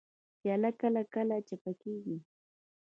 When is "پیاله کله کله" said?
0.39-1.35